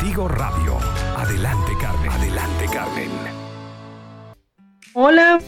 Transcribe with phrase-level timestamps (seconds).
[0.00, 0.78] Contigo Radio.
[1.14, 2.10] Adelante, Carmen.
[2.10, 3.10] Adelante, Carmen.
[4.94, 5.38] Hola,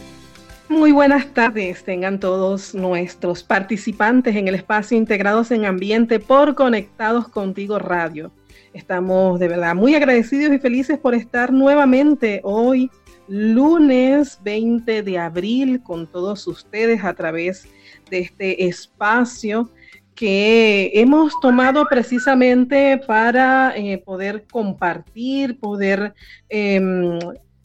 [0.69, 1.83] muy buenas tardes.
[1.83, 8.31] Tengan todos nuestros participantes en el espacio Integrados en Ambiente por Conectados Contigo Radio.
[8.75, 12.91] Estamos de verdad muy agradecidos y felices por estar nuevamente hoy,
[13.27, 17.67] lunes 20 de abril, con todos ustedes a través
[18.11, 19.71] de este espacio
[20.15, 26.13] que hemos tomado precisamente para eh, poder compartir, poder
[26.49, 27.17] em,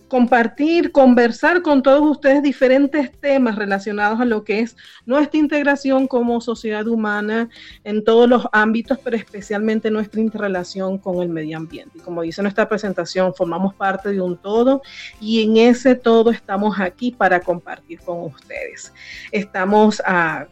[0.08, 6.40] compartir, conversar con todos ustedes diferentes temas relacionados a lo que es nuestra integración como
[6.40, 7.48] sociedad humana
[7.84, 11.98] en todos los ámbitos, pero especialmente nuestra interrelación con el medio ambiente.
[12.00, 14.82] Como dice nuestra presentación, formamos parte de un todo
[15.20, 18.92] y en ese todo estamos aquí para compartir con ustedes.
[19.30, 20.46] Estamos ah,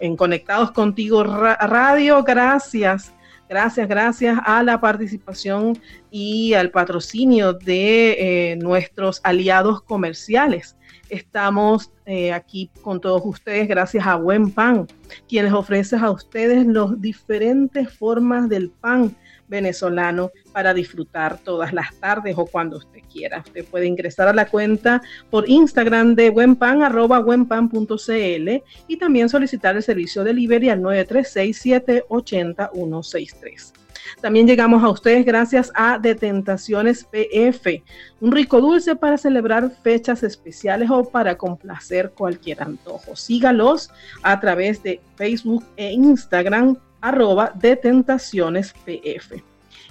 [0.00, 2.22] en Conectados Contigo Radio.
[2.22, 3.12] Gracias
[3.48, 5.78] Gracias, gracias a la participación
[6.10, 10.76] y al patrocinio de eh, nuestros aliados comerciales.
[11.10, 14.86] Estamos eh, aquí con todos ustedes gracias a Buen Pan,
[15.28, 19.14] quienes ofrece a ustedes las diferentes formas del pan
[19.48, 23.42] venezolano para disfrutar todas las tardes o cuando usted quiera.
[23.46, 29.76] Usted puede ingresar a la cuenta por Instagram de buenpan, arroba buenpan.cl y también solicitar
[29.76, 33.72] el servicio de delivery al 936-780-163.
[34.20, 37.82] También llegamos a ustedes gracias a Detentaciones PF,
[38.20, 43.16] un rico dulce para celebrar fechas especiales o para complacer cualquier antojo.
[43.16, 43.90] Sígalos
[44.22, 49.44] a través de Facebook e Instagram arroba de tentaciones PF.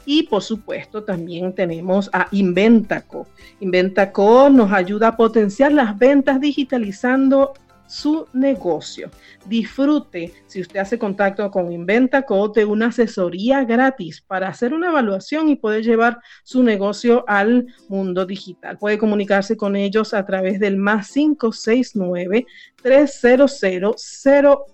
[0.05, 3.27] Y por supuesto también tenemos a Inventaco.
[3.59, 7.53] Inventaco nos ayuda a potenciar las ventas digitalizando
[7.85, 9.11] su negocio.
[9.45, 15.49] Disfrute si usted hace contacto con Inventaco de una asesoría gratis para hacer una evaluación
[15.49, 18.79] y poder llevar su negocio al mundo digital.
[18.79, 22.47] Puede comunicarse con ellos a través del más 569
[22.81, 23.61] 300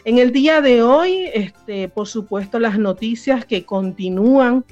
[0.05, 4.65] En el día de hoy, este, por supuesto, las noticias que continúan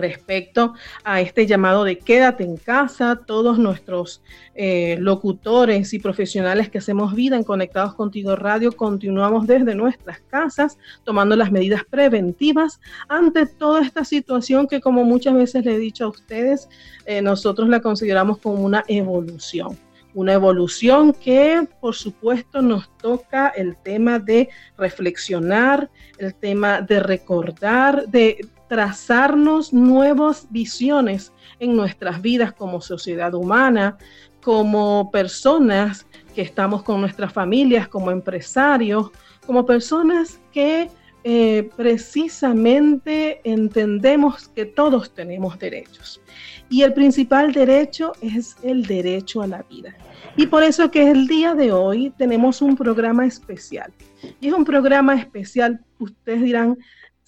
[0.00, 0.74] respecto
[1.04, 4.22] a este llamado de quédate en casa, todos nuestros
[4.54, 10.78] eh, locutores y profesionales que hacemos vida en Conectados Contigo Radio, continuamos desde nuestras casas
[11.04, 16.04] tomando las medidas preventivas ante toda esta situación que como muchas veces le he dicho
[16.04, 16.68] a ustedes,
[17.06, 19.78] eh, nosotros la consideramos como una evolución.
[20.12, 25.88] Una evolución que por supuesto nos toca el tema de reflexionar,
[26.18, 33.98] el tema de recordar, de trazarnos nuevas visiones en nuestras vidas como sociedad humana,
[34.40, 36.06] como personas
[36.36, 39.10] que estamos con nuestras familias, como empresarios,
[39.44, 40.88] como personas que
[41.24, 46.20] eh, precisamente entendemos que todos tenemos derechos.
[46.68, 49.96] Y el principal derecho es el derecho a la vida.
[50.36, 53.92] Y por eso que el día de hoy tenemos un programa especial.
[54.40, 56.78] Y es un programa especial, ustedes dirán,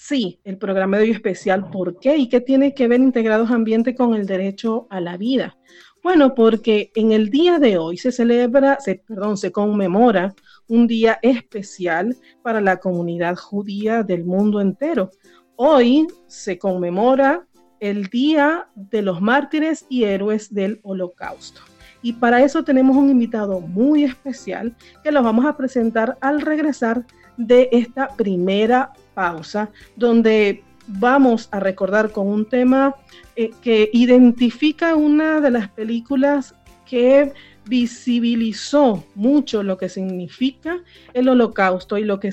[0.04, 1.70] Sí, el programa de hoy especial.
[1.70, 2.16] ¿Por qué?
[2.16, 5.56] ¿Y qué tiene que ver Integrados Ambiente con el derecho a la vida?
[6.02, 10.34] Bueno, porque en el día de hoy se celebra, perdón, se conmemora
[10.66, 15.12] un día especial para la comunidad judía del mundo entero.
[15.54, 17.46] Hoy se conmemora
[17.78, 21.60] el Día de los Mártires y Héroes del Holocausto.
[22.02, 27.06] Y para eso tenemos un invitado muy especial que lo vamos a presentar al regresar
[27.36, 32.94] de esta primera pausa, donde vamos a recordar con un tema
[33.36, 36.54] eh, que identifica una de las películas
[36.86, 37.32] que
[37.68, 40.82] visibilizó mucho lo que significa
[41.14, 42.30] el holocausto y lo que,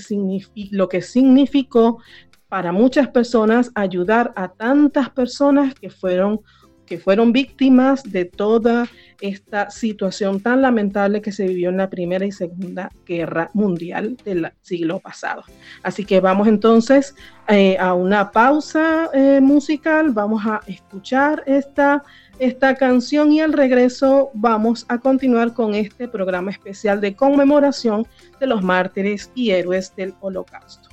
[0.72, 2.00] lo que significó
[2.48, 6.42] para muchas personas ayudar a tantas personas que fueron
[6.90, 8.88] que fueron víctimas de toda
[9.22, 14.52] esta situación tan lamentable que se vivió en la Primera y Segunda Guerra Mundial del
[14.62, 15.44] siglo pasado.
[15.84, 17.16] Así que vamos entonces
[17.48, 22.04] eh, a una pausa eh, musical, vamos a escuchar esta,
[22.40, 28.08] esta canción y al regreso vamos a continuar con este programa especial de conmemoración
[28.40, 30.89] de los mártires y héroes del Holocausto.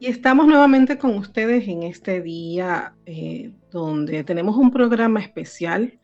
[0.00, 5.98] Y estamos nuevamente con ustedes en este día eh, donde tenemos un programa especial.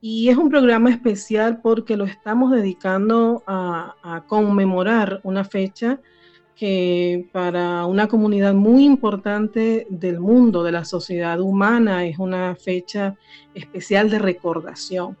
[0.00, 6.00] Y es un programa especial porque lo estamos dedicando a, conmemorar una fecha
[6.54, 13.16] que para una comunidad muy importante del mundo, de la sociedad humana, es una fecha
[13.54, 15.18] especial de recordación.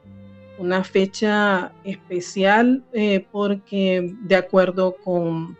[0.58, 5.58] Una fecha especial eh, porque de acuerdo con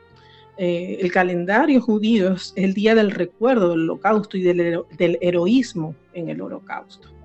[0.58, 6.30] eh, el calendario judío es el día del recuerdo del holocausto y del, heroísmo en
[6.30, 7.15] el holocausto.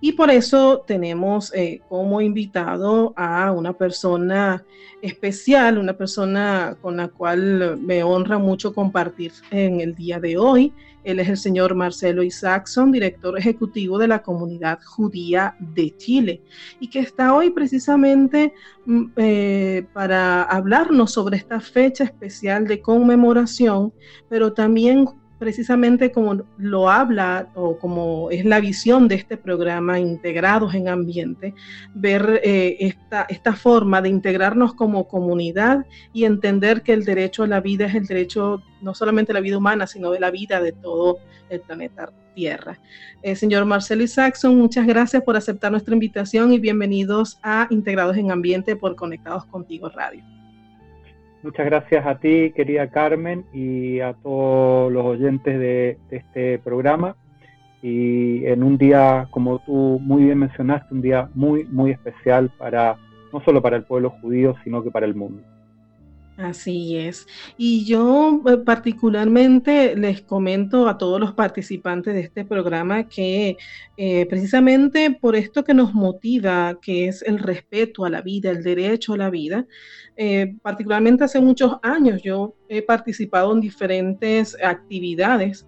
[0.00, 4.64] Y por eso tenemos eh, como invitado a una persona
[5.02, 10.72] especial, una persona con la cual me honra mucho compartir en el día de hoy.
[11.04, 16.42] Él es el señor Marcelo Isaacson, director ejecutivo de la comunidad judía de Chile,
[16.80, 18.52] y que está hoy precisamente
[18.84, 23.92] mm, eh, para hablarnos sobre esta fecha especial de conmemoración,
[24.28, 30.74] pero también precisamente como lo habla o como es la visión de este programa Integrados
[30.74, 31.54] en Ambiente,
[31.94, 37.46] ver eh, esta, esta forma de integrarnos como comunidad y entender que el derecho a
[37.46, 40.60] la vida es el derecho no solamente de la vida humana, sino de la vida
[40.60, 41.18] de todo
[41.50, 42.78] el planeta Tierra.
[43.22, 48.30] Eh, señor Marcelo Saxon, muchas gracias por aceptar nuestra invitación y bienvenidos a Integrados en
[48.30, 50.37] Ambiente por Conectados Contigo Radio.
[51.42, 57.14] Muchas gracias a ti, querida Carmen, y a todos los oyentes de, este programa.
[57.80, 62.96] Y en un día, como tú muy bien mencionaste, un día muy, muy especial para,
[63.32, 65.42] no solo para el pueblo judío, sino que para el mundo.
[66.38, 67.26] Así es.
[67.56, 73.56] Y yo eh, particularmente les comento a todos los participantes de este programa que
[73.96, 78.62] eh, precisamente por esto que nos motiva, que es el respeto a la vida, el
[78.62, 79.66] derecho a la vida,
[80.16, 85.66] eh, particularmente hace muchos años yo he participado en diferentes actividades.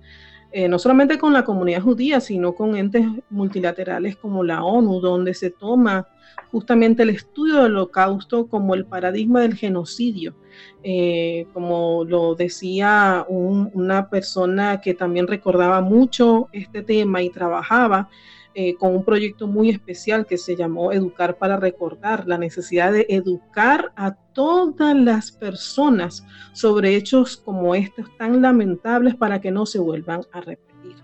[0.69, 5.51] No solamente con la comunidad judía, sino con entes multilaterales como la ONU, donde se
[5.51, 6.09] toma
[6.51, 10.35] justamente el estudio del holocausto como el paradigma del genocidio.
[10.83, 18.09] Eh, como lo decía una persona que también recordaba mucho este tema y trabajaba
[18.55, 23.07] eh, con un proyecto muy especial que se llamó Educar para Recordar, la necesidad de
[23.09, 29.79] educar a todas las personas sobre hechos como estos tan lamentables para que no se
[29.79, 30.97] vuelvan a repetir.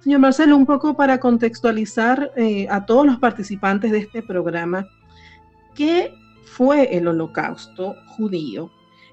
[0.00, 4.86] Señor Marcelo, un poco para contextualizar eh, a todos los participantes de este programa,
[5.74, 8.70] ¿qué fue el holocausto judío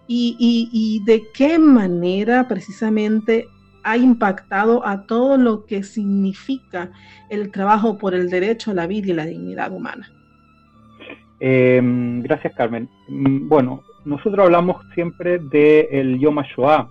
[0.08, 3.48] y, de qué manera precisamente
[3.84, 6.92] ha impactado a todo lo que significa
[7.30, 10.10] el trabajo por el derecho a la vida y la dignidad humana.
[11.40, 12.88] Em, gracias, Carmen.
[13.10, 16.90] Mm, bueno, nosotros hablamos siempre del el Yom HaShoah.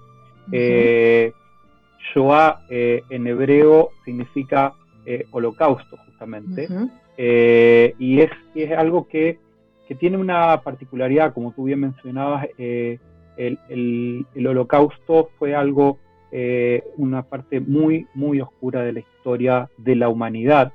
[2.12, 4.75] Shoah eh, en hebreo significa
[5.06, 6.68] eh, holocausto, justamente.
[7.16, 9.38] Eh, y, es, es algo que,
[9.99, 15.99] tiene una particularidad, como tú bien mencionabas, el, holocausto fue algo,
[16.96, 20.72] una parte muy, muy oscura de la historia de la humanidad.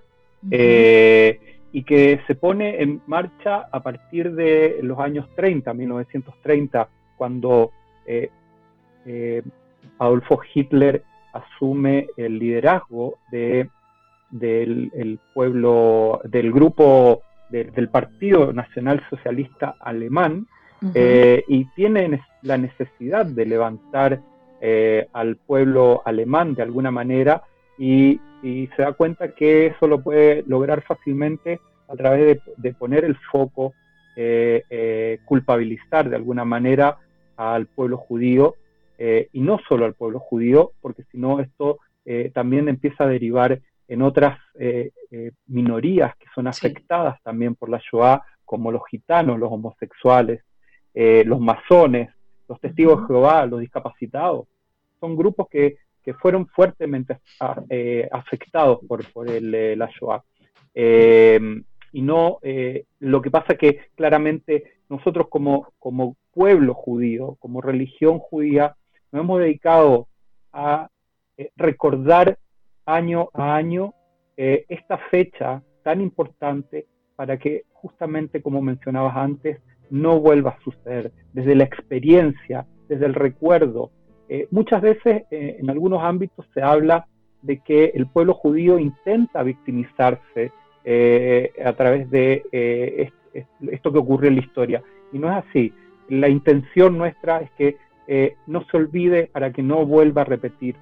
[0.49, 6.87] y que se pone en marcha a partir de los años 30, 1930,
[7.17, 7.71] cuando
[9.99, 13.69] Adolfo Hitler asume el liderazgo de,
[14.31, 20.47] del pueblo, del grupo del Partido Nacional Socialista Alemán
[20.93, 24.21] eh, y tiene la necesidad de levantar
[24.59, 27.43] eh, al pueblo alemán de alguna manera
[27.77, 31.59] y, se da cuenta que eso lo puede lograr fácilmente
[31.89, 33.73] a través de, poner el foco,
[34.15, 36.97] eh, culpabilizar de alguna manera
[37.35, 38.55] al pueblo judío
[38.99, 41.79] eh, y no solo al pueblo judío, porque si no esto
[42.33, 43.59] también empieza a derivar
[43.89, 44.39] en otras
[45.47, 50.41] minorías que son afectadas también por la Shoah, como los gitanos, los homosexuales,
[50.93, 52.09] los masones,
[52.47, 54.47] los testigos de Jehová, los discapacitados.
[54.99, 55.77] Son grupos que,
[56.21, 57.17] fueron fuertemente
[58.11, 60.23] afectados por, por el, la Shoah.
[60.73, 62.39] y no,
[62.99, 68.75] lo que pasa que claramente nosotros como, como pueblo judío, como religión judía,
[69.11, 70.07] nos hemos dedicado
[70.53, 70.89] a
[71.37, 72.37] eh, recordar
[72.85, 73.93] año a año
[74.37, 79.59] eh, esta fecha tan importante para que justamente, como mencionabas antes,
[79.89, 81.11] no vuelva a suceder.
[81.33, 83.91] Desde la experiencia, desde el recuerdo.
[84.29, 87.07] Eh, muchas veces en algunos ámbitos se habla
[87.41, 90.51] de que el pueblo judío intenta victimizarse
[91.65, 94.83] a través de esto que ocurrió en la historia.
[95.11, 95.73] Y no es así.
[96.09, 97.77] La intención nuestra es que
[98.07, 100.79] eh, no se olvide para que no vuelva a repetirse.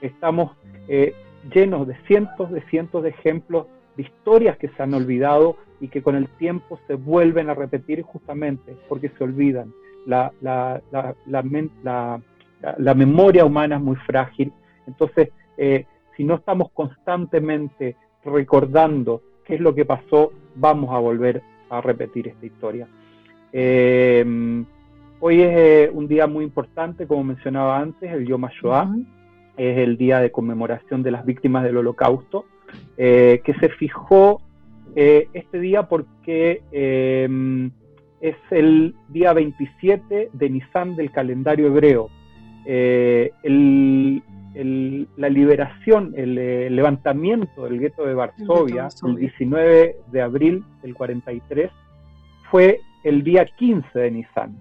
[0.00, 0.52] Estamos
[0.88, 1.14] eh,
[1.54, 3.66] llenos de cientos de cientos de ejemplos
[3.96, 8.02] de historias que se han olvidado y que con el tiempo se vuelven a repetir
[8.02, 9.74] justamente porque se olvidan.
[10.06, 10.80] La, la,
[11.26, 14.52] la, memoria humana es muy frágil.
[14.86, 15.86] Entonces, eh,
[16.16, 22.28] si no estamos constantemente recordando qué es lo que pasó, vamos a volver a repetir
[22.28, 22.86] esta historia.
[23.52, 24.24] Eh,
[25.18, 28.94] hoy es eh, un día muy importante, como mencionaba antes, el Yom HaShoah,
[29.56, 32.44] es el día de conmemoración de las víctimas del Holocausto,
[32.96, 34.41] eh, que se fijó
[34.94, 36.62] este día porque
[38.20, 42.08] es el día 27 de Nisan del calendario hebreo.
[45.16, 51.70] la liberación, el, levantamiento del gueto de Varsovia, el 19 de abril del 43,
[52.50, 54.56] fue el día 15 de Nisan.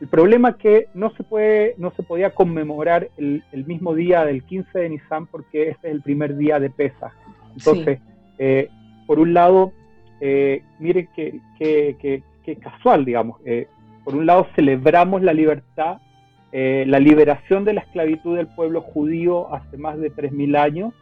[0.00, 4.44] El problema es que no se, puede, no se podía conmemorar el, mismo día del
[4.44, 7.12] 15 de Nisan porque este es el primer día de Pesach.
[7.56, 7.98] Entonces,
[8.38, 8.68] eh,
[9.08, 9.72] por un lado,
[10.20, 12.22] eh, miren qué
[12.60, 13.40] casual, digamos.
[13.44, 13.66] Eh,
[14.04, 15.98] por un lado, celebramos la libertad,
[16.52, 20.94] eh, la liberación de la esclavitud del pueblo judío hace más de 3.000 años.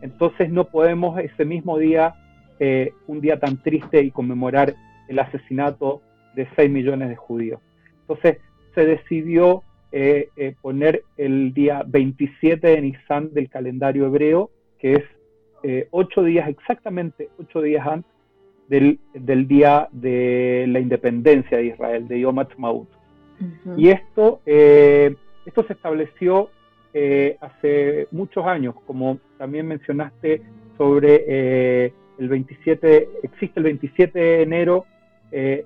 [0.00, 2.14] entonces, no podemos ese mismo día
[2.62, 4.74] eh, un día tan triste y conmemorar
[5.08, 6.02] el asesinato
[6.34, 7.58] de 6 millones de judíos.
[8.02, 8.36] Entonces
[8.74, 15.04] se decidió eh, eh, poner el día 27 de Nisan del calendario hebreo, que es
[15.90, 18.10] ocho días, exactamente ocho días antes
[18.68, 18.98] del,
[19.48, 22.88] día de la independencia de Israel, de Yom Ha'atzmaut.
[23.76, 26.50] Y esto, esto se estableció
[27.40, 30.42] hace muchos años, como también mencionaste
[30.76, 34.84] sobre el 27, existe el 27 de enero,
[35.32, 35.64] eh,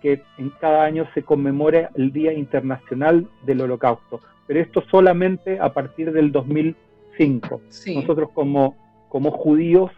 [0.00, 5.72] que en cada año se conmemora el Día Internacional del Holocausto, pero esto solamente a
[5.72, 7.60] partir del 2005.
[7.96, 8.76] Nosotros como,
[9.08, 9.90] como judíos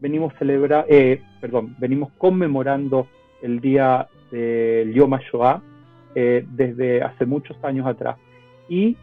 [0.00, 3.06] venimos celebra, eh, perdón, venimos conmemorando
[3.42, 5.62] el día del Yom HaShoah
[6.14, 8.16] eh, desde hace muchos años atrás.
[8.68, 8.96] Y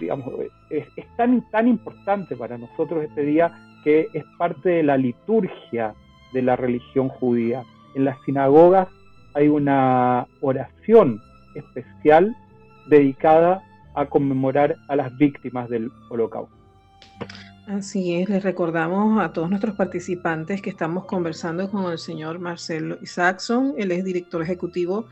[0.00, 0.26] digamos,
[0.70, 3.52] es, es, tan, tan importante para nosotros este día
[3.84, 5.94] que es parte de la liturgia
[6.32, 7.64] de la religión judía.
[7.94, 8.88] En las sinagogas
[9.34, 11.20] hay una oración
[11.54, 12.34] especial
[12.88, 13.62] dedicada
[13.94, 16.56] a conmemorar a las víctimas del holocausto.
[17.72, 22.98] Así es, les recordamos a todos nuestros participantes que estamos conversando con el señor Marcelo
[23.00, 25.06] Isaacson, él es director ejecutivo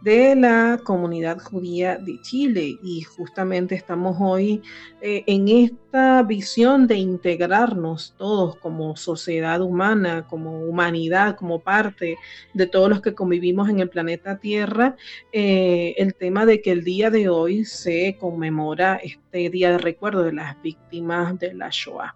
[0.00, 4.62] de la comunidad judía de Chile y justamente estamos hoy
[5.00, 12.16] eh, en esta visión de integrarnos todos como sociedad humana, como humanidad, como parte
[12.52, 14.94] de todos los que convivimos en el planeta Tierra,
[15.32, 19.00] eh, el tema de que el día de hoy se conmemora
[19.38, 22.14] día de recuerdo de las víctimas de la Shoah.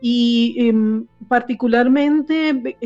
[0.00, 2.76] Y em, particularmente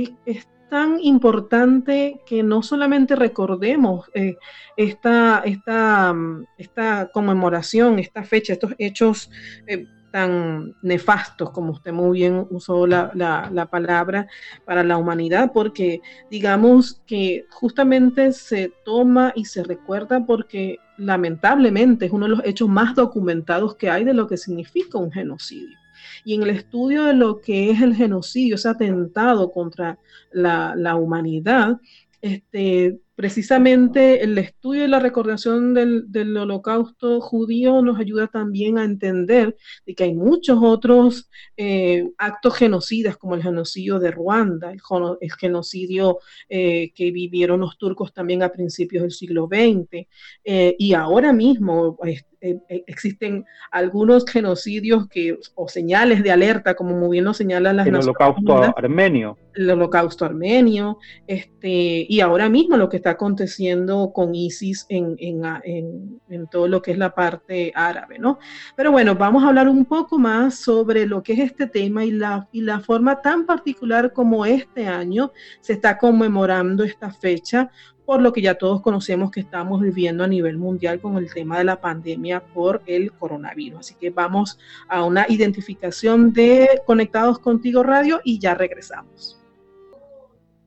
[0.74, 4.36] tan importante que no solamente recordemos eh,
[4.76, 6.12] esta, esta,
[6.58, 9.30] esta, conmemoración, esta fecha, estos hechos
[9.68, 14.28] eh, tan nefastos, como usted muy bien usó la, la, palabra,
[14.64, 22.12] para la humanidad, porque digamos que justamente se toma y se recuerda porque lamentablemente es
[22.12, 25.76] uno de los hechos más documentados que hay de lo que significa un genocidio.
[26.24, 29.98] Y en el estudio de lo que es el genocidio, ese atentado contra
[30.30, 31.80] la, humanidad,
[32.22, 39.56] este, precisamente el estudio y la recordación del, holocausto judío nos ayuda también a entender
[39.86, 44.80] de que hay muchos otros eh, actos genocidas, como el genocidio de Ruanda, el,
[45.38, 46.18] genocidio
[46.48, 50.06] eh, que vivieron los turcos también a principios del siglo XX,
[50.44, 51.96] eh, y ahora mismo
[52.44, 57.86] eh, existen algunos genocidios que, o señales de alerta, como muy bien lo señalan las
[57.86, 59.38] El holocausto armenio.
[59.54, 66.20] El holocausto armenio, este, y ahora mismo lo que está aconteciendo con ISIS en, en,
[66.30, 68.38] en, todo lo que es la parte árabe, ¿no?
[68.76, 72.12] Pero bueno, vamos a hablar un poco más sobre lo que es este tema y
[72.12, 77.70] la, y la forma tan particular como este año se está conmemorando esta fecha
[78.06, 81.58] por lo que ya todos conocemos que estamos viviendo a nivel mundial con el tema
[81.58, 83.80] de la pandemia por el coronavirus.
[83.80, 84.58] Así que vamos
[84.88, 89.43] a una identificación de Conectados Contigo Radio y ya regresamos.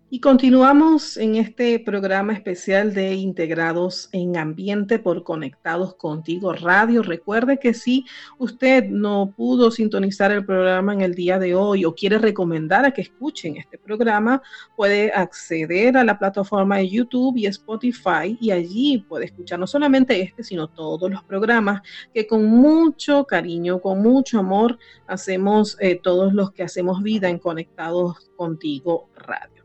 [0.10, 7.04] Y continuamos en este programa especial de Integrados en Ambiente por Conectados Contigo Radio.
[7.04, 8.06] Recuerde que si
[8.38, 12.92] usted no pudo sintonizar el programa en el día de hoy o quiere recomendar a
[12.92, 14.42] que escuchen este programa,
[14.78, 20.22] puede acceder a la plataforma de YouTube y Spotify y allí puede escuchar no solamente
[20.22, 21.82] este, sino todos los programas
[22.14, 27.40] que con mucho cariño, con mucho amor hacemos eh, todos los que hacemos vida en
[27.40, 29.57] Conectados Contigo Radio.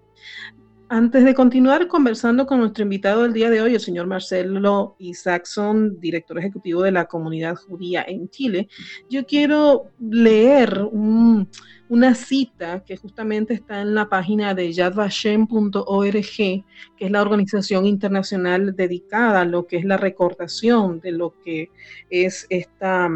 [0.94, 5.98] Antes de continuar conversando con nuestro invitado del día de hoy, el señor Marcelo Isaacson,
[5.98, 8.68] director ejecutivo de la comunidad judía en Chile,
[9.08, 16.64] yo quiero leer una cita que justamente está en la página de yadvashem.org, que
[16.98, 21.70] es la organización internacional dedicada a lo que es la recordación de lo que
[22.10, 23.08] es esta,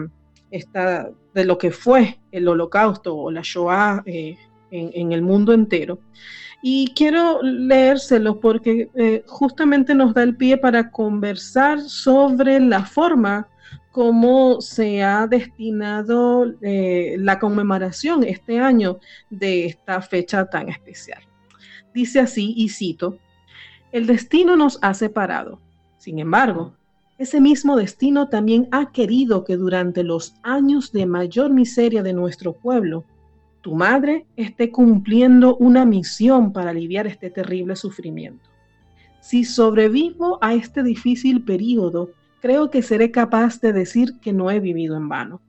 [1.34, 4.38] de lo que fue el holocausto o la Shoah eh,
[4.70, 5.98] en, en el mundo entero.
[6.62, 13.48] Y quiero leérselo porque eh, justamente nos da el pie para conversar sobre la forma
[13.92, 18.98] como se ha destinado eh, la conmemoración este año
[19.30, 21.22] de esta fecha tan especial.
[21.94, 23.18] Dice así, y cito,
[23.92, 25.62] el destino nos ha separado.
[25.96, 26.74] Sin embargo,
[27.16, 32.52] ese mismo destino también ha querido que durante los años de mayor miseria de nuestro
[32.52, 33.04] pueblo,
[33.66, 38.48] tu madre esté cumpliendo una misión para aliviar este terrible sufrimiento.
[39.20, 44.60] Si sobrevivo a este difícil periodo, creo que seré capaz de decir que no he
[44.60, 45.42] vivido en vano.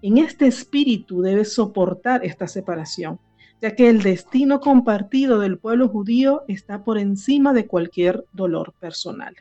[0.00, 3.20] En este espíritu debes soportar esta separación,
[3.60, 9.36] ya que el destino compartido del pueblo judío está por encima de cualquier dolor personal.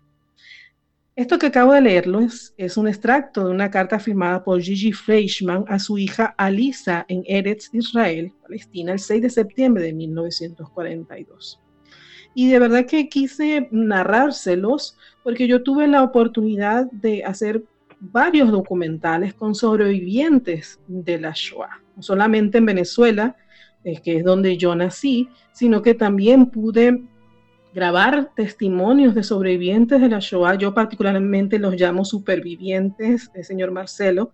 [1.17, 2.19] Esto que acabo de leerlo
[2.58, 7.23] es, un extracto de una carta firmada por Gigi Fleischman a su hija Alisa en
[7.25, 11.60] Eretz, Israel, Palestina, el 6 de septiembre de 1942.
[12.36, 17.63] Y de verdad que quise narrárselos porque yo tuve la oportunidad de hacer
[17.99, 23.36] varios documentales con sobrevivientes de la Shoah, no solamente en Venezuela,
[24.03, 27.01] que es donde yo nací, sino que también pude
[27.73, 34.32] grabar testimonios de sobrevivientes de la Shoah, yo particularmente los llamo supervivientes, el señor Marcelo,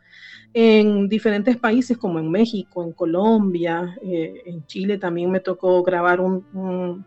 [0.53, 6.19] en diferentes países como en México, en Colombia, eh, en Chile también me tocó grabar
[6.21, 7.05] un,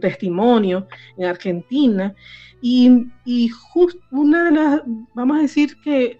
[0.00, 2.14] testimonio, en Argentina,
[2.62, 4.82] y, y justo una de las,
[5.14, 6.18] vamos a decir que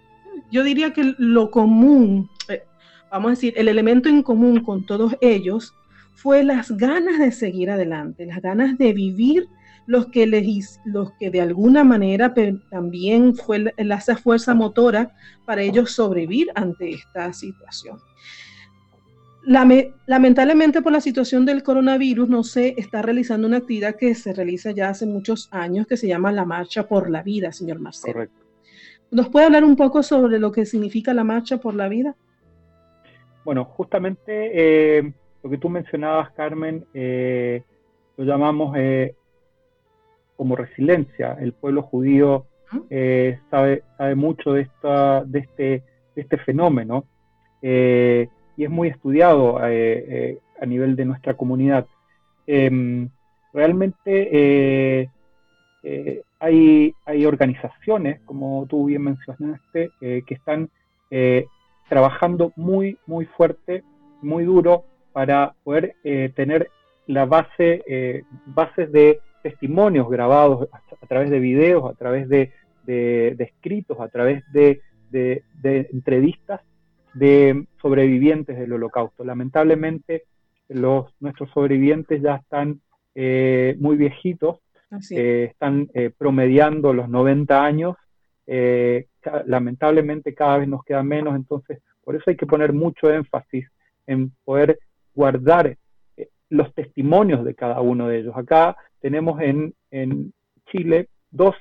[0.51, 2.63] yo diría que lo común, eh,
[3.09, 5.73] vamos a decir, el elemento en común con todos ellos
[6.21, 9.47] fue las ganas de seguir adelante, las ganas de vivir
[9.87, 12.33] los que, les, los que de alguna manera
[12.69, 17.97] también fue esa fuerza motora para ellos sobrevivir ante esta situación.
[20.05, 24.69] lamentablemente por la situación del coronavirus no se está realizando una actividad que se realiza
[24.69, 28.13] ya hace muchos años que se llama la Marcha por la Vida, señor Marcelo.
[28.13, 28.45] Correcto.
[29.09, 32.15] ¿Nos puede hablar un poco sobre lo que significa la Marcha por la Vida?
[33.43, 37.63] Bueno, justamente eh, lo que tú mencionabas, Carmen, eh,
[38.17, 39.15] lo llamamos eh,
[40.37, 41.37] como resiliencia.
[41.39, 42.45] El pueblo judío
[42.89, 45.83] eh, sabe, sabe mucho de, esta, de, este,
[46.15, 47.05] este fenómeno
[47.63, 51.85] y es muy estudiado a nivel de nuestra comunidad.
[52.47, 53.09] Em,
[53.53, 55.09] realmente
[56.39, 60.71] hay, hay organizaciones, como tú bien mencionaste, que están
[61.87, 63.83] trabajando muy, muy fuerte,
[64.23, 66.69] muy duro para poder eh, tener
[67.07, 72.51] la base, eh, bases de testimonios grabados a, través de videos, a través de,
[72.87, 74.81] escritos, a través de,
[75.91, 76.61] entrevistas
[77.13, 79.23] de sobrevivientes del holocausto.
[79.23, 80.23] Lamentablemente
[80.69, 82.81] los, nuestros sobrevivientes ya están
[83.15, 84.59] eh, muy viejitos
[85.09, 87.95] están promediando los 90 años.
[89.45, 93.67] lamentablemente cada vez nos queda menos, entonces por eso hay que poner mucho énfasis
[94.05, 94.79] en poder
[95.13, 95.77] guardar
[96.49, 98.35] los testimonios de cada uno de ellos.
[98.35, 99.73] Acá tenemos en,
[100.71, 101.55] Chile dos,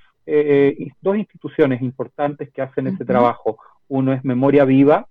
[1.01, 3.59] dos instituciones importantes que hacen ese trabajo.
[3.89, 5.09] Uno es Memoria Viva,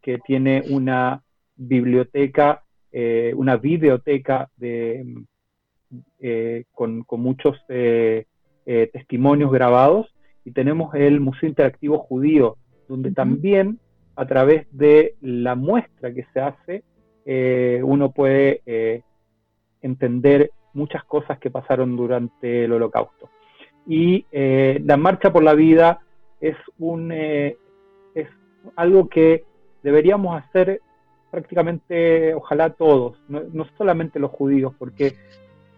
[0.00, 1.22] que tiene una
[1.56, 5.24] biblioteca, eh, una videoteca de,
[6.20, 8.26] eh, con, muchos eh,
[8.64, 10.12] testimonios grabados,
[10.44, 12.56] y tenemos el Museo Interactivo Judío,
[12.88, 13.78] donde también
[14.16, 16.84] a través de la muestra que se hace,
[17.24, 19.02] uno puede
[19.80, 23.28] entender muchas cosas que pasaron durante el holocausto.
[23.86, 26.00] Y la Marcha por la Vida
[26.40, 27.56] es, un, es
[28.76, 29.44] algo que
[29.82, 30.80] deberíamos hacer
[31.32, 35.14] prácticamente, ojalá todos, no, solamente los judíos, porque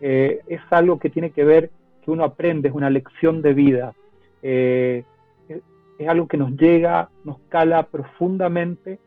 [0.00, 1.70] eh, es algo que tiene que ver,
[2.02, 3.94] que uno aprende, es una lección de vida,
[4.42, 5.04] eh,
[5.48, 8.98] es, algo que nos llega, nos cala profundamente,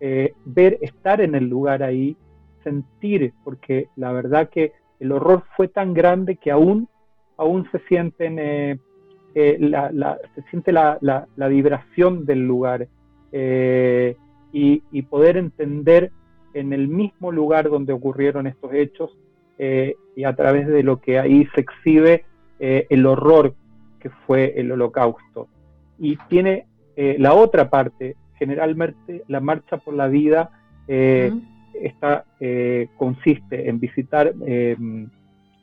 [0.00, 2.16] eh, ver, estar en el lugar ahí,
[2.62, 6.88] sentir, porque la verdad que el horror fue tan grande que aún,
[7.36, 8.36] aún se sienten...
[9.34, 12.88] la, se siente la, la, vibración del lugar
[14.52, 16.10] y, poder entender
[16.54, 19.10] en el mismo lugar donde ocurrieron estos hechos
[19.58, 22.24] eh, y a través de lo que ahí se exhibe
[22.58, 23.54] eh, el horror
[24.00, 25.48] que fue el holocausto.
[25.98, 30.50] Y tiene eh, la otra parte, generalmente la marcha por la vida
[30.86, 32.24] está,
[32.96, 34.32] consiste en visitar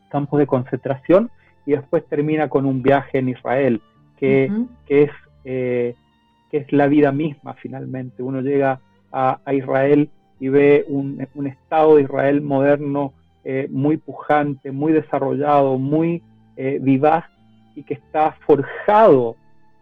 [0.10, 1.32] campos de concentración
[1.66, 3.82] y después termina con un viaje en Israel,
[4.18, 4.52] que,
[4.86, 5.12] que es
[6.54, 8.22] que es la vida misma finalmente.
[8.22, 8.80] Uno llega
[9.12, 10.08] a, Israel
[10.40, 13.12] y ve un, Estado de Israel moderno
[13.44, 16.22] eh, muy pujante, muy desarrollado, muy
[16.56, 17.26] eh, vivaz
[17.76, 19.36] y que está forjado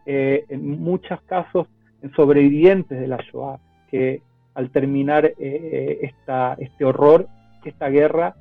[0.06, 1.68] eh, en muchos casos
[2.16, 3.60] sobrevivientes de la Shoah,
[3.90, 4.22] que
[4.54, 7.28] al terminar esta, este horror,
[7.64, 8.36] esta guerra,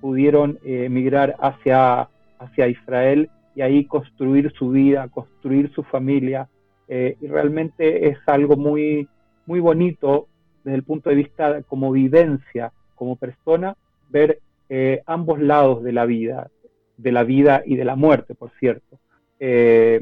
[0.00, 2.08] pudieron emigrar hacia,
[2.38, 6.48] hacia Israel y ahí construir su vida, construir su familia,
[6.88, 9.08] eh, y realmente es algo muy,
[9.46, 10.26] muy bonito
[10.64, 13.76] desde el punto de vista como vivencia, como persona,
[14.08, 16.50] ver eh, ambos lados de la vida,
[16.96, 18.98] de la vida y de la muerte, por cierto.
[19.38, 20.00] Eh,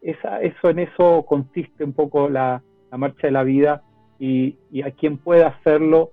[0.00, 3.82] esa, eso en eso consiste un poco la, marcha de la vida
[4.18, 6.12] y, a quien pueda hacerlo,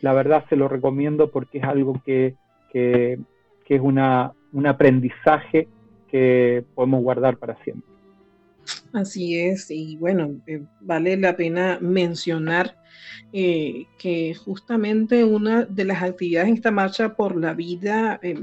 [0.00, 2.34] la verdad se lo recomiendo porque es algo que,
[2.72, 5.68] es una, un aprendizaje
[6.10, 7.98] que podemos guardar para siempre.
[8.92, 12.76] Así es, y bueno, eh, vale la pena mencionar
[13.32, 18.42] eh, que justamente una de las actividades en esta marcha por la vida, eh,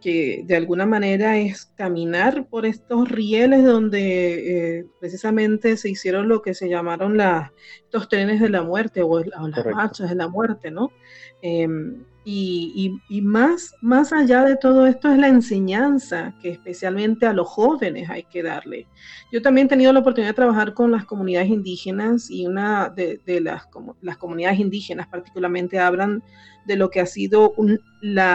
[0.00, 6.52] que de alguna manera es caminar por estos rieles donde precisamente se hicieron lo que
[6.52, 7.50] se llamaron las,
[7.84, 10.90] estos trenes de la muerte o, las marchas de la muerte, ¿no?
[11.40, 17.46] Em, y, más, más allá de todo esto es la enseñanza que especialmente a los
[17.48, 18.86] jóvenes hay que darle.
[19.30, 23.20] Yo también he tenido la oportunidad de trabajar con las comunidades indígenas y una de,
[23.42, 23.64] las,
[24.00, 26.22] las comunidades indígenas particularmente hablan
[26.64, 27.52] de lo que ha sido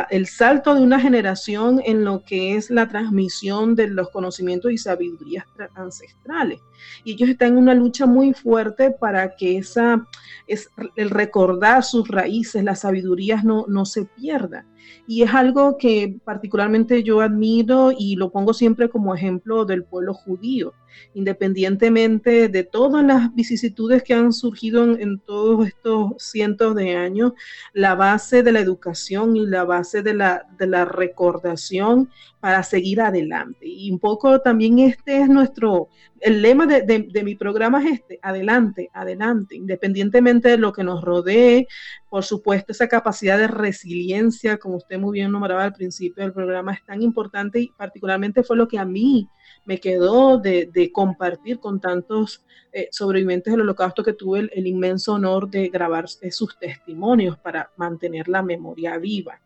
[0.10, 4.79] el salto de una generación en lo que es la transmisión de los conocimientos y
[4.79, 6.60] sabidurías ancestrales.
[7.03, 10.08] Y ellos están en una lucha muy fuerte para que esa,
[10.47, 14.65] es, el recordar sus raíces, las sabidurías no, no se pierdan.
[15.08, 20.13] Y es algo que particularmente yo admiro y lo pongo siempre como ejemplo del pueblo
[20.13, 20.73] judío,
[21.13, 27.34] independientemente de todas las vicisitudes que han surgido en, todos estos cientos de años,
[27.73, 33.01] la base de la educación y la base de la, de la recordación para seguir
[33.01, 33.65] adelante.
[33.67, 35.89] Y un poco también este es nuestro,
[36.21, 41.67] el lema de, mi programa es este, adelante, adelante, independientemente de lo que nos rodee,
[42.09, 46.73] por supuesto, esa capacidad de resiliencia, como usted muy bien nombraba al principio del programa,
[46.73, 49.27] es tan importante y particularmente fue lo que a mí
[49.65, 55.49] me quedó de, compartir con tantos eh, sobrevivientes del holocausto que tuve el, inmenso honor
[55.49, 59.39] de grabar eh, sus testimonios para mantener la memoria viva.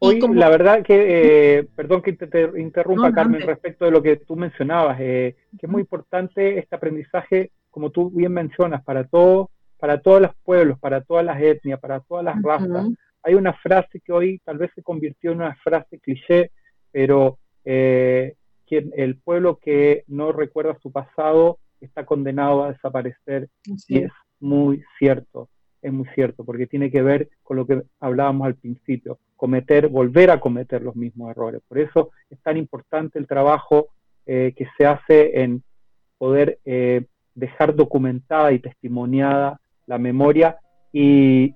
[0.00, 4.36] Hoy, la verdad que, eh, perdón que te, interrumpa, Carmen, respecto de lo que tú
[4.36, 10.20] mencionabas, que es muy importante este aprendizaje, como tú bien mencionas, para todos, para todos
[10.20, 12.88] los pueblos, para todas las etnias, para todas las razas.
[13.22, 16.50] Hay una frase que hoy tal vez se convirtió en una frase cliché,
[16.92, 18.34] pero eh,
[18.70, 23.48] el pueblo que no recuerda su pasado está condenado a desaparecer.
[23.88, 25.48] Y es muy cierto.
[25.80, 30.30] es muy cierto, porque tiene que ver con lo que hablábamos al principio, cometer, volver
[30.30, 31.62] a cometer los mismos errores.
[31.66, 33.88] Por eso es tan importante el trabajo
[34.26, 35.62] eh, que se hace en
[36.18, 40.58] poder eh, dejar documentada y testimoniada la memoria
[40.92, 41.54] y,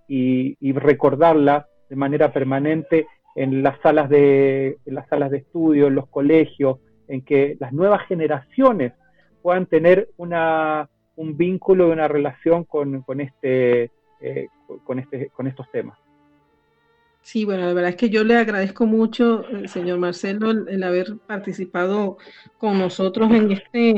[0.73, 6.09] recordarla de manera permanente en las salas de en las salas de estudio, en los
[6.09, 8.93] colegios, en que las nuevas generaciones
[9.43, 13.91] puedan tener una, un vínculo y una relación con, con este,
[14.21, 14.49] eh,
[14.85, 15.99] con, este, con estos temas.
[17.23, 21.19] Sí, bueno, la verdad es que yo le agradezco mucho, eh, señor Marcelo, el, haber
[21.19, 22.19] participado
[22.59, 23.91] con nosotros en este,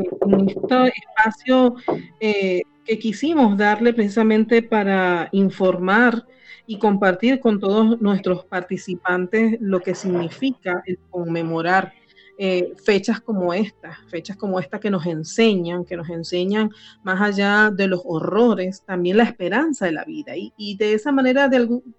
[0.47, 1.77] este espacio
[2.21, 6.27] eh, que quisimos darle precisamente para informar
[6.67, 11.95] y compartir con todos nuestros participantes lo que significa el conmemorar
[12.37, 16.71] eh, fechas como esta, fechas como esta que nos enseñan, que nos enseñan
[17.03, 20.33] más allá de los horrores, también la esperanza de la vida.
[20.37, 21.49] Y, de esa manera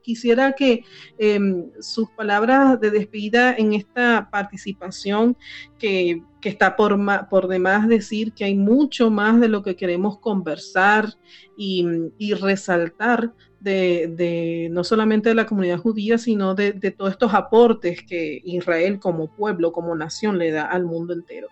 [0.02, 0.84] quisiera que
[1.18, 5.38] em, sus palabras de despedida en esta participación
[5.80, 6.98] que, está por,
[7.30, 11.14] por demás decir que hay mucho más de lo que queremos conversar
[11.58, 11.86] y,
[12.18, 13.34] y resaltar
[13.66, 19.28] de, no solamente de la comunidad judía, sino de, todos estos aportes que Israel como
[19.28, 21.48] pueblo, como nación le da al mundo entero.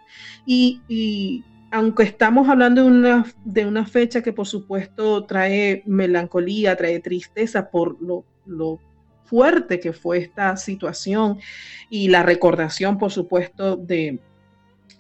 [0.45, 6.99] Y, aunque estamos hablando de una, de una fecha que por supuesto trae melancolía, trae
[6.99, 8.79] tristeza por lo, lo
[9.23, 11.39] fuerte que fue esta situación
[11.89, 14.19] y la recordación, por supuesto, de,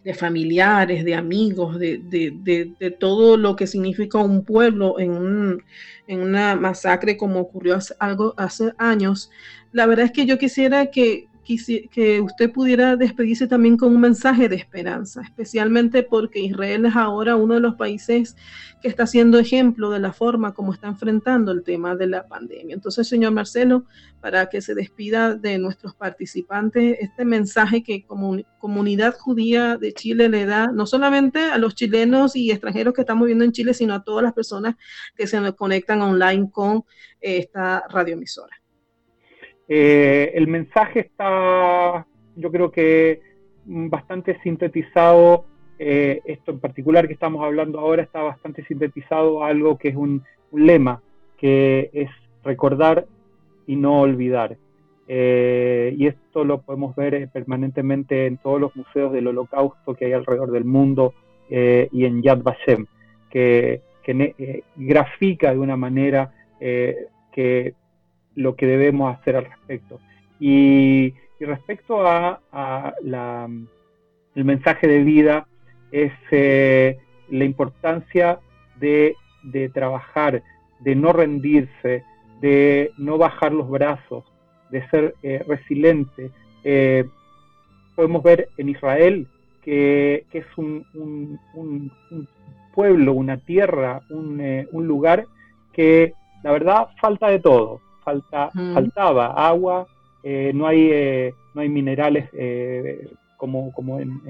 [0.03, 5.63] de familiares, de amigos, de, todo lo que significa un pueblo en,
[6.07, 9.31] una masacre como ocurrió hace, algo, hace años.
[9.71, 14.49] La verdad es que yo quisiera que, que usted pudiera despedirse también con un mensaje
[14.49, 18.35] de esperanza, especialmente porque Israel es ahora uno de los países
[18.81, 22.73] que está siendo ejemplo de la forma como está enfrentando el tema de la pandemia.
[22.73, 23.85] Entonces, señor Marcelo,
[24.21, 30.29] para que se despida de nuestros participantes, este mensaje que como comunidad judía de Chile
[30.29, 33.93] le da, no solamente a los chilenos y extranjeros que estamos viviendo en Chile, sino
[33.93, 34.75] a todas las personas
[35.15, 36.83] que se conectan online con
[37.19, 38.62] esta radioemisora.
[39.67, 43.21] Eh, el mensaje está, yo creo que
[43.65, 45.45] bastante sintetizado
[45.79, 49.95] eh, esto en particular que estamos hablando ahora está bastante sintetizado a algo que es
[49.95, 51.01] un, lema,
[51.37, 52.09] que es
[52.43, 53.07] recordar
[53.65, 54.57] y no olvidar.
[55.07, 60.13] Eh, y esto lo podemos ver permanentemente en todos los museos del holocausto que hay
[60.13, 61.13] alrededor del mundo
[61.49, 62.87] y en Yad Vashem,
[63.29, 63.81] que,
[64.75, 67.73] grafica de una manera que
[68.35, 69.99] lo que debemos hacer al respecto.
[70.39, 72.39] Y, respecto a,
[73.03, 75.45] el mensaje de vida,
[75.91, 76.97] es eh,
[77.29, 78.39] la importancia
[78.79, 79.15] de,
[79.73, 80.41] trabajar,
[80.79, 82.03] de no rendirse,
[82.41, 84.23] de no bajar los brazos,
[84.69, 86.31] de ser eh, resiliente.
[86.63, 87.05] Eh,
[87.95, 89.27] podemos ver en Israel
[89.63, 91.39] que, es un,
[92.73, 95.25] pueblo, una tierra, un, lugar
[95.71, 97.81] que la verdad falta de todo.
[98.03, 99.87] Falta, Faltaba agua,
[100.23, 102.29] no, hay, no hay minerales
[103.37, 104.21] como, como en,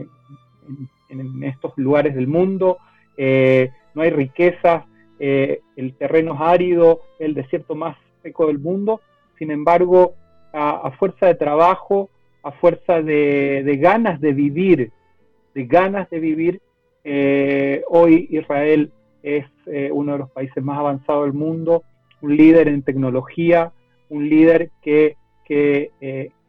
[1.10, 2.78] en, estos lugares del mundo,
[3.18, 4.86] eh, no hay riquezas,
[5.20, 9.02] eh, el terreno es árido, el desierto más seco del mundo,
[9.38, 10.16] sin embargo,
[10.54, 12.10] a, fuerza de trabajo,
[12.44, 14.92] a fuerza de, ganas de vivir,
[15.54, 16.62] de ganas de vivir,
[17.04, 18.92] eh, hoy Israel
[19.24, 19.46] es
[19.92, 21.84] uno de los países más avanzados del mundo,
[22.24, 23.72] un líder en tecnología,
[24.10, 25.92] un líder que, que,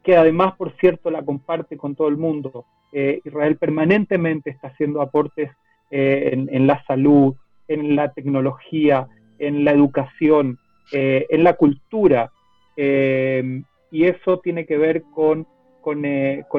[0.03, 2.65] que además, por cierto, la comparte con todo el mundo.
[2.93, 5.51] Eh, Israel permanentemente está haciendo aportes
[5.91, 7.35] eh, en, la salud,
[7.67, 9.09] en la tecnología,
[9.41, 10.59] en la educación,
[10.93, 12.31] eh, en la cultura.
[12.77, 15.47] y eso tiene que ver con,
[15.81, 16.05] con,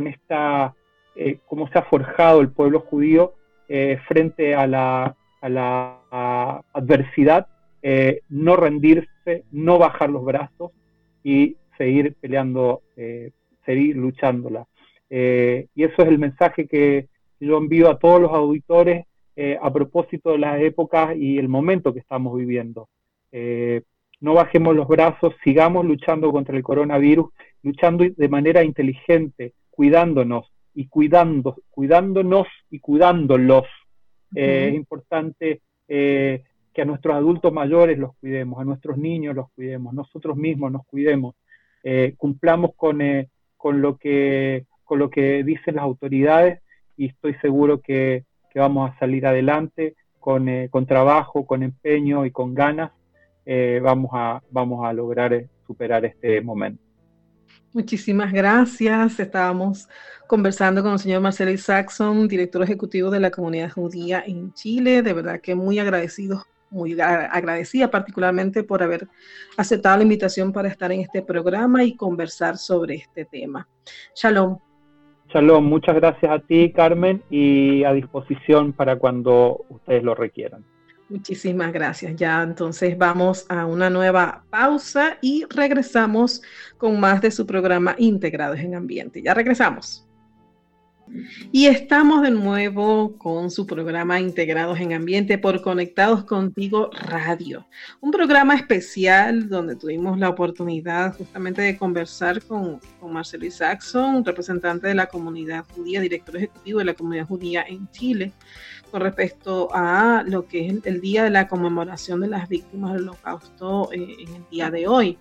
[0.08, 0.74] esta,
[1.46, 3.34] cómo se ha forjado el pueblo judío
[4.08, 7.48] frente a la, a la adversidad,
[8.30, 10.72] no rendirse, no bajar los brazos
[11.24, 12.82] y seguir peleando,
[13.66, 14.66] seguir luchándola.
[15.10, 17.08] Eh, y eso es el mensaje que
[17.40, 21.94] yo envío a todos los auditores eh, a propósito de las épocas y el momento
[21.94, 22.88] que estamos viviendo.
[23.32, 23.82] Eh,
[24.22, 27.28] no bajemos los brazos, sigamos luchando contra el coronavirus,
[27.64, 33.66] luchando de manera inteligente, cuidándonos y cuidando, cuidándonos y cuidándolos.
[34.34, 35.62] es importante
[36.76, 40.86] que a nuestros adultos mayores los cuidemos, a nuestros niños los cuidemos, nosotros mismos nos
[40.86, 41.36] cuidemos,
[42.18, 43.00] cumplamos con,
[43.58, 46.62] con lo que con lo que dicen las autoridades
[46.96, 48.24] y estoy seguro que,
[48.58, 52.94] vamos a salir adelante con, eh, con, trabajo, con empeño y con ganas
[53.46, 56.82] eh, vamos, a, vamos a lograr superar este momento.
[57.74, 59.20] Muchísimas gracias.
[59.20, 59.90] Estábamos
[60.26, 65.02] conversando con el señor Marcelo Saxon, director ejecutivo de la comunidad judía en Chile.
[65.02, 69.08] De verdad que muy agradecidos, muy agradecida particularmente por haber
[69.58, 73.68] aceptado la invitación para estar en este programa y conversar sobre este tema.
[74.16, 74.58] Shalom.
[75.34, 80.64] Shalom, muchas gracias a ti, Carmen, y a disposición para cuando ustedes lo requieran.
[81.10, 82.16] Muchísimas gracias.
[82.16, 86.42] Ya entonces vamos a una nueva pausa y regresamos
[86.78, 89.22] con más de su programa Integrados en Ambiente.
[89.22, 90.05] Ya regresamos.
[91.52, 97.68] Y estamos de nuevo con su programa Integrados en Ambiente por Conectados Contigo Radio,
[98.02, 104.88] un programa especial donde tuvimos la oportunidad justamente de conversar con, con Marcelo Isaacson, representante
[104.88, 108.34] de la comunidad judía, director ejecutivo de la comunidad judía en Chile,
[109.00, 113.92] respecto a lo que es el, Día de la Conmemoración de las Víctimas del Holocausto
[113.92, 115.18] eh, en el día de hoy.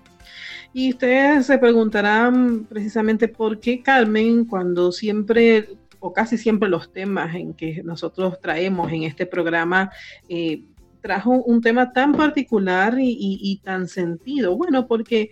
[0.72, 5.68] Y ustedes se preguntarán precisamente por qué Carmen, cuando siempre
[6.00, 9.90] o casi siempre los temas en que nosotros traemos en este programa,
[10.28, 10.62] eh,
[11.00, 14.56] trajo un tema tan particular y, tan sentido.
[14.56, 15.30] Bueno, porque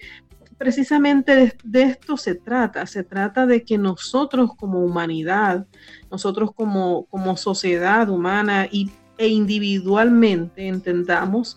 [0.63, 2.87] precisamente de, esto se trata.
[2.87, 5.67] Se trata de que nosotros como humanidad,
[6.09, 11.57] nosotros como, como sociedad humana y, e individualmente entendamos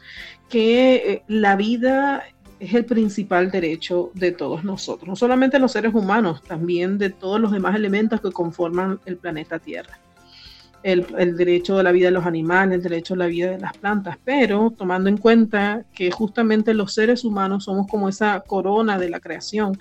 [0.49, 2.23] que eh, la vida
[2.59, 7.39] es el principal derecho de todos nosotros, no solamente los seres humanos, también de todos
[7.39, 9.99] los demás elementos que conforman el planeta Tierra.
[10.85, 13.75] El, derecho de la vida de los animales, el derecho a la vida de las
[13.75, 19.09] plantas, pero tomando en cuenta que justamente los seres humanos somos como esa corona de
[19.09, 19.79] la creación,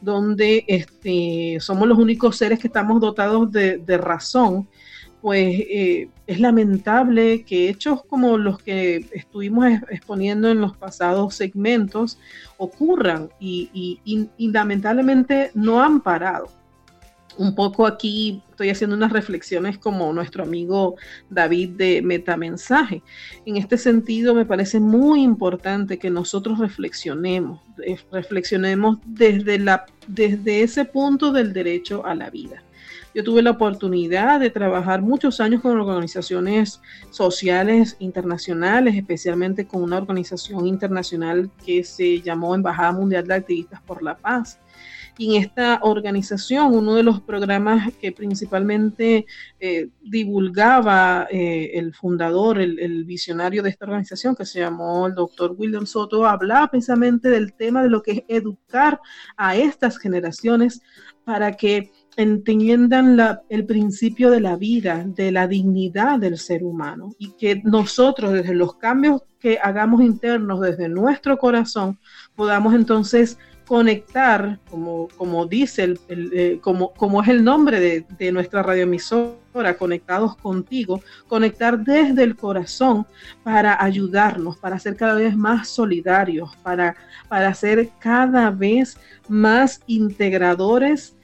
[0.00, 4.66] donde este, somos los únicos seres que estamos dotados de, razón
[5.20, 12.18] pues eh, es lamentable que hechos como los que estuvimos exponiendo en los pasados segmentos
[12.56, 14.00] ocurran y,
[14.38, 16.48] lamentablemente no han parado.
[17.38, 20.96] Un poco aquí estoy haciendo unas reflexiones como nuestro amigo
[21.28, 23.02] David de Metamensaje.
[23.44, 30.62] En este sentido, me parece muy importante que nosotros reflexionemos, eh, reflexionemos desde, la, desde
[30.62, 32.62] ese punto del derecho a la vida.
[33.16, 39.96] Yo tuve la oportunidad de trabajar muchos años con organizaciones sociales internacionales, especialmente con una
[39.96, 44.58] organización internacional que se llamó Embajada Mundial de Activistas por la Paz.
[45.18, 49.26] Y en esta organización, uno de los programas que principalmente
[49.58, 55.54] eh, divulgaba eh, el fundador, el, visionario de esta organización, que se llamó el doctor
[55.56, 59.00] William Soto, hablaba precisamente del tema de lo que es educar
[59.36, 60.82] a estas generaciones
[61.24, 67.14] para que entiendan el principio de la vida, de la dignidad del ser humano.
[67.18, 71.98] Y que nosotros desde los cambios que hagamos internos desde nuestro corazón
[72.34, 78.62] podamos entonces conectar, como, como dice, el, eh, como, como es el nombre de, nuestra
[78.62, 83.06] radioemisora, conectados contigo, conectar desde el corazón
[83.42, 86.96] para ayudarnos, para ser cada vez más solidarios, para,
[87.28, 88.98] para ser cada vez
[89.28, 91.16] más integradores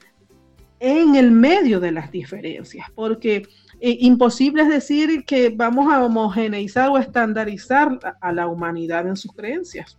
[0.79, 3.47] en el medio de las diferencias, porque
[3.79, 9.31] eh, imposible es decir que vamos a homogeneizar o estandarizar a la humanidad en sus
[9.31, 9.97] creencias.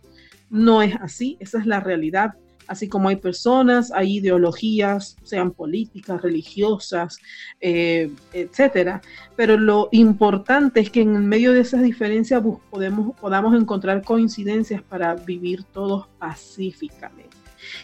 [0.55, 2.35] No es así, esa es la realidad.
[2.67, 7.19] Así como hay personas, hay ideologías, sean políticas, religiosas,
[7.59, 9.01] eh, etcétera.
[9.35, 12.41] Pero lo importante es que en medio de esas diferencias
[12.71, 17.35] podamos encontrar coincidencias para vivir todos pacíficamente.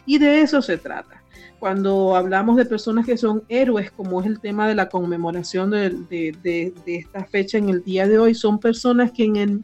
[0.05, 1.21] Y de eso se trata
[1.61, 6.73] cuando hablamos de personas que son héroes, como es el tema de la conmemoración de,
[6.87, 9.63] esta fecha en el día de hoy, son personas que en el,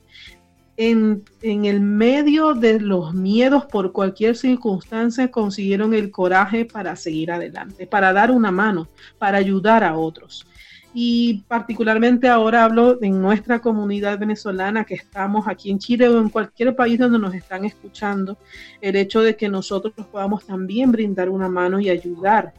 [0.77, 7.87] en, el medio de los miedos por cualquier circunstancia consiguieron el coraje para seguir adelante,
[7.87, 8.87] para dar una mano,
[9.17, 10.47] para ayudar a otros.
[10.93, 16.29] Y particularmente ahora hablo en nuestra comunidad venezolana que estamos aquí en Chile o en
[16.29, 18.37] cualquier país donde nos están escuchando,
[18.79, 22.53] el hecho de que nosotros podamos también brindar una mano y ayudar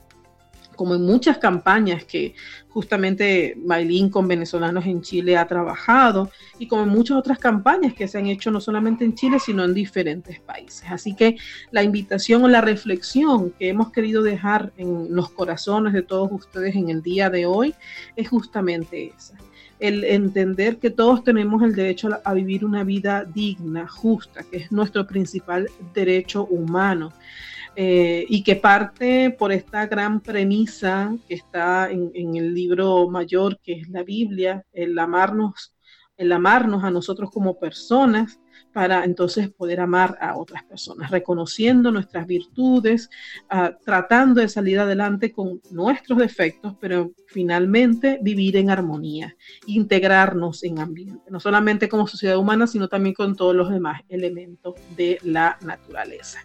[0.78, 2.34] como en muchas campañas que
[2.68, 8.06] justamente Maylin con venezolanos en Chile ha trabajado y como en muchas otras campañas que
[8.06, 10.84] se han hecho no solamente en Chile, sino en diferentes países.
[10.88, 11.36] Así que
[11.72, 16.76] la invitación o la reflexión que hemos querido dejar en los corazones de todos ustedes
[16.76, 17.74] en el día de hoy
[18.14, 19.34] es justamente esa
[19.80, 24.72] el entender que todos tenemos el derecho a, vivir una vida digna, justa, que es
[24.72, 27.12] nuestro principal derecho humano.
[27.80, 33.74] Eh, y que parte por esta gran premisa que está en, el libro mayor que
[33.74, 35.76] es la Biblia, el amarnos,
[36.16, 38.40] el amarnos a nosotros como personas,
[38.72, 43.10] para entonces poder amar a otras personas, reconociendo nuestras virtudes,
[43.48, 49.36] ah, tratando de salir adelante con nuestros defectos, pero finalmente vivir en armonía,
[49.66, 54.74] integrarnos en ambiente, no solamente como sociedad humana, sino también con todos los demás elementos
[54.96, 56.40] de la naturaleza.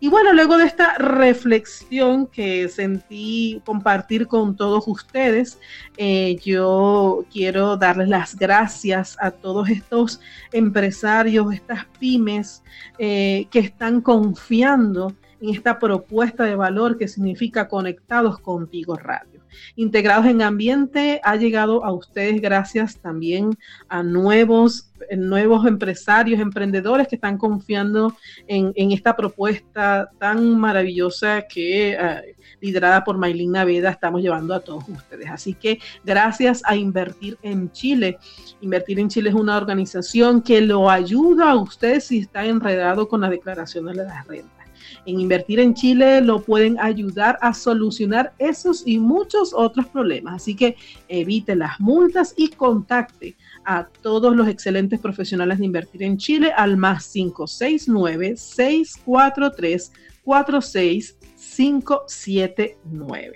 [0.00, 5.58] Y bueno, luego de esta reflexión que sentí compartir con todos ustedes,
[5.96, 10.20] eh, yo quiero darles las gracias a todos estos
[10.52, 12.62] empresarios, estas pymes
[12.98, 19.42] eh, que están confiando en esta propuesta de valor que significa conectados contigo radio.
[19.76, 23.50] Integrados en Ambiente ha llegado a ustedes gracias también
[23.88, 32.36] a nuevos, nuevos empresarios, emprendedores que están confiando en, esta propuesta tan maravillosa que eh,
[32.62, 35.28] liderada por Maylin Naveda estamos llevando a todos ustedes.
[35.28, 38.18] Así que gracias a Invertir en Chile.
[38.62, 43.20] Invertir en Chile es una organización que lo ayuda a ustedes si está enredado con
[43.20, 44.62] la declaración de las rentas
[45.06, 50.42] en Invertir en Chile lo pueden ayudar a solucionar esos y muchos otros problemas.
[50.42, 50.76] Así que
[51.08, 56.76] evite las multas y contacte a todos los excelentes profesionales de Invertir en Chile al
[56.76, 59.92] más 569 643
[61.56, 63.34] 46579.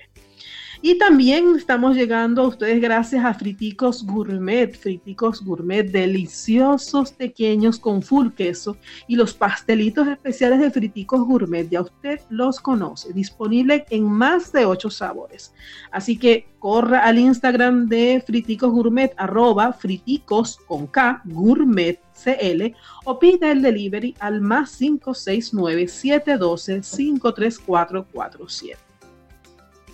[0.83, 8.03] Y también estamos llegando a ustedes gracias a Friticos Gourmet, Friticos Gourmet deliciosos pequeños con
[8.03, 8.77] full queso
[9.09, 14.66] y los pastelitos especiales de Friticos Gourmet, ya usted los conoce, disponible en más de
[14.66, 15.55] ocho sabores.
[15.91, 22.74] Así que corra al Instagram de Friticos Gourmet, arroba friticos con K, gourmet CL,
[23.05, 28.86] o pida el delivery al más 569 712 53447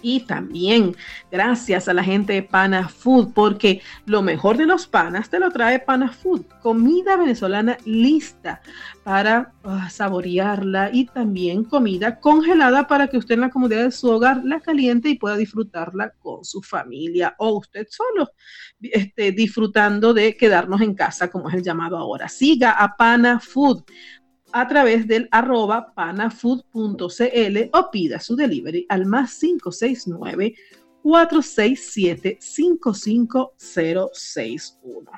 [0.02, 0.96] y también
[1.30, 5.50] gracias a la gente de Pana Food, porque lo mejor de los panas te lo
[5.50, 8.60] trae Pana Food, comida venezolana lista
[9.04, 14.08] para ah, saborearla y también comida congelada para que usted en la comodidad de su
[14.08, 18.30] hogar la caliente y pueda disfrutarla con su familia o usted solo,
[18.80, 22.28] este, disfrutando de quedarnos en casa, como es el llamado ahora.
[22.28, 23.84] Siga a Pana Food
[24.52, 30.54] a través del arroba panafood.cl o pida su delivery al más 569
[31.02, 35.10] 467 55061.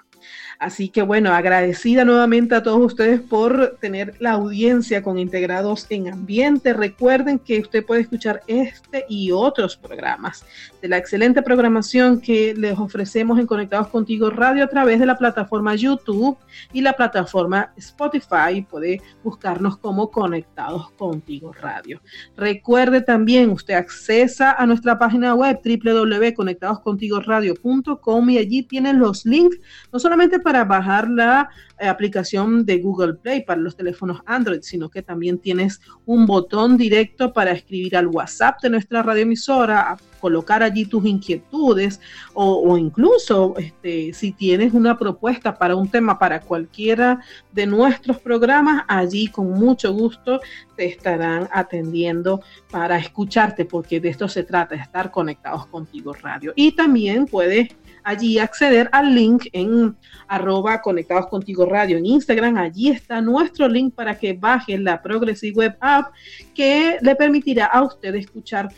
[0.58, 6.12] Así que bueno, agradecida nuevamente a todos ustedes por tener la audiencia con Integrados en
[6.12, 6.72] Ambiente.
[6.72, 10.44] Recuerden que usted puede escuchar este y otros programas
[10.80, 15.18] de la excelente programación que les ofrecemos en Conectados Contigo Radio a través de la
[15.18, 16.38] plataforma YouTube
[16.72, 18.64] y la plataforma Spotify.
[18.68, 22.00] Puede buscarnos como Conectados Contigo Radio.
[22.36, 29.58] Recuerde también, usted accesa a nuestra página web www.conectadoscontigoradio.com y allí tienen los links,
[29.92, 34.88] no solamente para bajar la eh, aplicación de Google Play para los teléfonos Android, sino
[34.88, 40.86] que también tienes un botón directo para escribir al WhatsApp de nuestra radioemisora, colocar allí
[40.86, 42.00] tus inquietudes
[42.32, 47.20] o, incluso este, si tienes una propuesta para un tema para cualquiera
[47.52, 50.40] de nuestros programas, allí con mucho gusto
[50.78, 56.54] te estarán atendiendo para escucharte, porque de esto se trata, estar conectados contigo radio.
[56.56, 57.68] Y también puedes
[58.02, 59.94] allí acceder al link en
[60.26, 62.56] arroba conectados contigo radio en Instagram.
[62.56, 66.14] Allí está nuestro link para que baje la Progressive Web App
[66.54, 68.70] que le permitirá a usted escuchar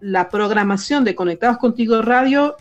[0.00, 2.56] la programación de Conectados Contigo Radio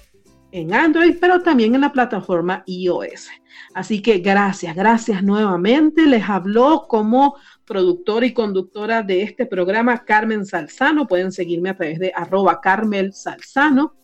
[0.52, 3.30] en Android, pero también en la plataforma iOS.
[3.74, 6.06] Así que gracias, gracias nuevamente.
[6.06, 7.36] Les habló como
[7.66, 11.08] productora y conductora de este programa Carmen Salzano.
[11.08, 13.96] Pueden seguirme a través de arroba Carmel Salzano.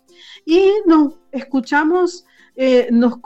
[0.46, 2.26] Y nos escuchamos,
[2.58, 3.20] eh, nos,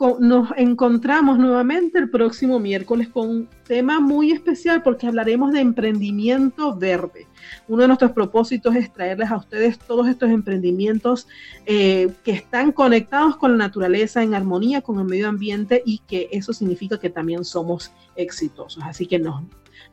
[0.58, 7.28] encontramos nuevamente el próximo miércoles con un tema muy especial porque hablaremos de emprendimiento verde.
[7.68, 11.28] Uno de nuestros propósitos es traerles a ustedes todos estos emprendimientos
[11.68, 16.30] eh, que están conectados con la naturaleza, en armonía con el medio ambiente y que
[16.32, 18.84] eso significa que también somos exitosos.
[18.84, 19.44] Así que nos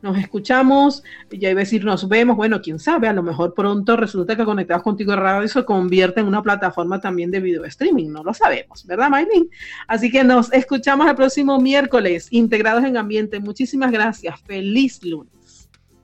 [0.01, 3.97] nos escuchamos, ya iba a decir nos vemos, bueno, quién sabe, a lo mejor pronto
[3.97, 8.23] resulta que Conectados Contigo Radio se convierte en una plataforma también de video streaming, no
[8.23, 9.49] lo sabemos, ¿verdad, Maylin?
[9.87, 13.39] Así que nos escuchamos el próximo miércoles, integrados en ambiente.
[13.39, 15.36] Muchísimas gracias, feliz lunes.